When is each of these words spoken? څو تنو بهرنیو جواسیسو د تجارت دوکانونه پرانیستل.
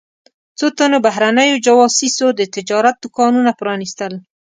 څو 0.57 0.65
تنو 0.77 0.97
بهرنیو 1.05 1.61
جواسیسو 1.65 2.27
د 2.39 2.41
تجارت 2.55 2.95
دوکانونه 3.03 3.51
پرانیستل. 3.59 4.13